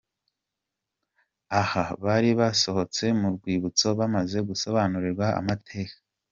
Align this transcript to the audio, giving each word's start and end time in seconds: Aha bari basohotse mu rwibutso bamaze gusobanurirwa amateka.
Aha 1.61 1.83
bari 2.03 2.29
basohotse 2.39 3.03
mu 3.19 3.27
rwibutso 3.35 3.87
bamaze 3.99 4.37
gusobanurirwa 4.49 5.25
amateka. 5.39 5.95